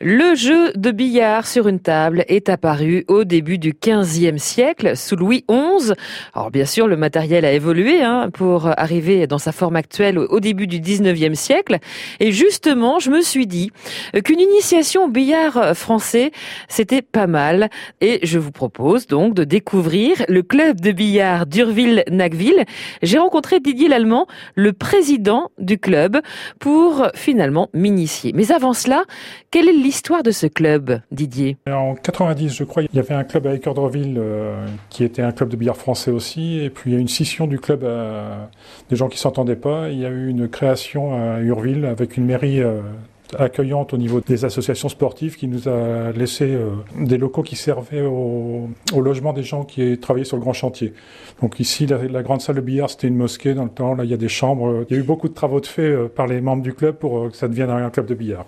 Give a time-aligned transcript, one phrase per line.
[0.00, 5.16] Le jeu de billard sur une table est apparu au début du XVe siècle, sous
[5.16, 5.92] Louis XI.
[6.34, 10.38] Alors bien sûr, le matériel a évolué hein, pour arriver dans sa forme actuelle au
[10.38, 11.78] début du XIXe siècle.
[12.20, 13.72] Et justement, je me suis dit
[14.24, 16.30] qu'une initiation au billard français,
[16.68, 17.68] c'était pas mal.
[18.00, 22.66] Et je vous propose donc de découvrir le club de billard d'Urville-Nacville.
[23.02, 26.20] J'ai rencontré Didier Lallemand, le président du club,
[26.60, 28.30] pour finalement m'initier.
[28.32, 29.02] Mais avant cela,
[29.50, 33.24] quel est l'histoire de ce club, Didier En 90, je crois, il y avait un
[33.24, 36.58] club à Équeurdreville euh, qui était un club de billard français aussi.
[36.58, 37.86] Et puis il y a eu une scission du club
[38.90, 39.88] des gens qui s'entendaient pas.
[39.88, 42.82] Il y a eu une création à Urville avec une mairie euh,
[43.38, 46.68] accueillante au niveau des associations sportives qui nous a laissé euh,
[47.00, 50.92] des locaux qui servaient au, logement des gens qui travaillaient sur le grand chantier.
[51.40, 53.94] Donc ici, la, grande salle de billard, c'était une mosquée dans le temps.
[53.94, 54.84] Là, il y a des chambres.
[54.90, 57.30] Il y a eu beaucoup de travaux de fait par les membres du club pour
[57.30, 58.44] que ça devienne un club de billard.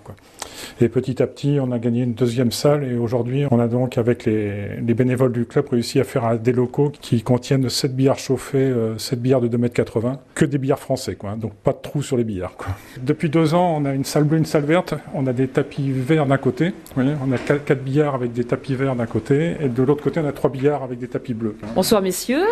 [0.79, 3.97] Et petit à petit, on a gagné une deuxième salle et aujourd'hui, on a donc,
[3.97, 8.19] avec les, les, bénévoles du club, réussi à faire des locaux qui contiennent 7 billards
[8.19, 11.15] chauffés, 7 billards de 2,80 m, que des billards français.
[11.15, 11.35] Quoi.
[11.35, 12.55] Donc pas de trous sur les billards.
[12.55, 12.67] Quoi.
[13.01, 14.65] Depuis deux ans, on a une salle bleue, une salle
[15.13, 16.73] on a des tapis verts d'un côté.
[16.95, 19.55] on a quatre billards avec des tapis verts d'un côté.
[19.61, 21.55] Et de l'autre côté, on a trois billards avec des tapis bleus.
[21.75, 22.45] Bonsoir messieurs.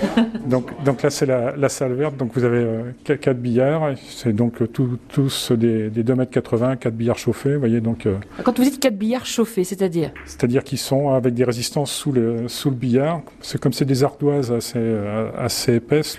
[0.46, 2.16] donc, donc là, c'est la, salle verte.
[2.16, 3.94] Donc vous avez euh, quatre billards.
[4.08, 7.56] C'est donc euh, tous des, des 2,80 m, 4 billards chauffés.
[7.56, 10.10] Voyez, donc, euh, Quand vous dites 4 billards chauffés, c'est-à-dire?
[10.26, 13.22] C'est-à-dire qu'ils sont avec des résistances sous le, sous le billard.
[13.40, 14.96] C'est comme c'est des ardoises assez,
[15.38, 16.18] assez épaisses,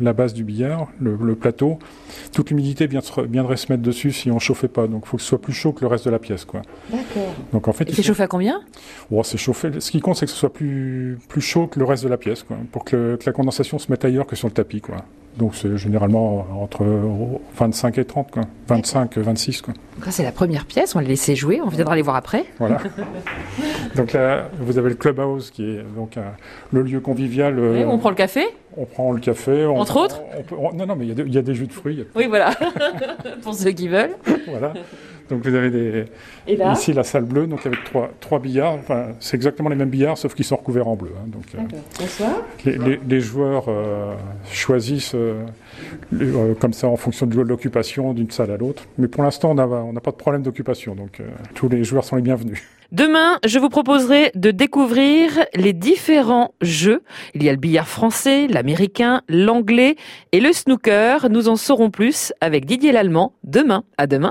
[0.00, 1.78] la base du billard, le, plateau.
[2.32, 4.86] Toute l'humidité viendrait se mettre dessus si on chauffait pas.
[4.86, 6.46] Donc il faut que ce soit plus chaud que le reste de la pièce.
[6.90, 7.34] D'accord.
[7.52, 8.60] Donc en fait, Et c'est chauffé à combien?
[9.10, 9.70] Oh, c'est chauffé.
[9.78, 12.16] Ce qui compte, c'est que ce soit plus, plus chaud que le reste de la
[12.16, 14.80] pièce, quoi, pour que que, la condensation se mette ailleurs que sur le tapis.
[14.80, 15.04] Quoi.
[15.36, 16.84] Donc c'est généralement entre
[17.56, 18.42] 25 et 30, quoi.
[18.68, 19.62] 25, 26.
[19.62, 19.74] Quoi.
[19.96, 22.46] Donc là c'est la première pièce, on les laisser jouer, on viendra les voir après.
[22.58, 22.78] Voilà.
[23.96, 26.16] donc là vous avez le clubhouse qui est donc
[26.72, 27.58] le lieu convivial.
[27.58, 28.44] Euh, on prend le café
[28.76, 29.64] On prend le café.
[29.66, 30.20] Entre autres
[30.74, 32.06] Non, non, mais il y, a des jus de fruits.
[32.14, 32.50] Oui, voilà,
[33.42, 34.16] pour ceux qui veulent.
[34.48, 34.72] voilà.
[35.30, 36.06] Donc vous avez des,
[36.72, 38.74] ici la salle bleue, donc avec trois, trois billards.
[38.74, 41.12] Enfin, c'est exactement les mêmes billards, sauf qu'ils sont recouverts en bleu.
[41.16, 42.30] Hein, donc, euh, Bonsoir.
[42.64, 44.14] Les, les, joueurs euh,
[44.50, 48.84] choisissent euh, comme ça en fonction du de l'occupation d'une salle à l'autre.
[48.98, 51.22] Mais pour l'instant, on n'a pas de problème d'occupation, donc
[51.54, 52.62] tous les joueurs sont les bienvenus.
[52.92, 57.02] Demain, je vous proposerai de découvrir les différents jeux.
[57.34, 59.94] Il y a le billard français, l'américain, l'anglais
[60.32, 61.30] et le snooker.
[61.30, 63.84] Nous en saurons plus avec Didier Lallemand demain.
[63.96, 64.28] À demain.